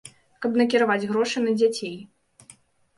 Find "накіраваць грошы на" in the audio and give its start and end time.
0.61-1.57